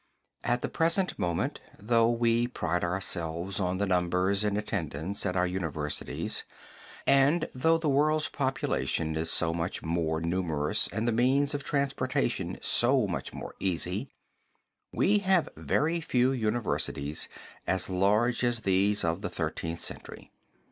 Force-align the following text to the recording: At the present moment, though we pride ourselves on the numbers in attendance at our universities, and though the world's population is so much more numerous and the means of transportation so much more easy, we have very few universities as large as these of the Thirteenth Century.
At 0.43 0.63
the 0.63 0.67
present 0.67 1.19
moment, 1.19 1.61
though 1.77 2.09
we 2.09 2.47
pride 2.47 2.83
ourselves 2.83 3.59
on 3.59 3.77
the 3.77 3.85
numbers 3.85 4.43
in 4.43 4.57
attendance 4.57 5.27
at 5.27 5.37
our 5.37 5.45
universities, 5.45 6.43
and 7.05 7.47
though 7.53 7.77
the 7.77 7.87
world's 7.87 8.27
population 8.27 9.15
is 9.15 9.29
so 9.31 9.53
much 9.53 9.83
more 9.83 10.19
numerous 10.19 10.87
and 10.87 11.07
the 11.07 11.11
means 11.11 11.53
of 11.53 11.63
transportation 11.63 12.57
so 12.63 13.05
much 13.05 13.31
more 13.31 13.53
easy, 13.59 14.09
we 14.91 15.19
have 15.19 15.49
very 15.55 16.01
few 16.01 16.31
universities 16.31 17.29
as 17.67 17.87
large 17.87 18.43
as 18.43 18.61
these 18.61 19.05
of 19.05 19.21
the 19.21 19.29
Thirteenth 19.29 19.81
Century. 19.81 20.31